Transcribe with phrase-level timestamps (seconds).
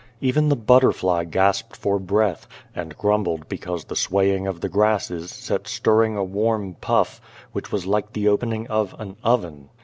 [0.19, 5.67] Even the butterfly gasped for breath, and grumbled because the swaying of the grasses set
[5.67, 9.69] stirring a warm puff, which was like the opening of an oven.